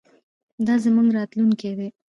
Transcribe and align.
دا 0.65 0.75
زموږ 0.83 1.07
راتلونکی 1.17 1.71
دی. 1.79 1.87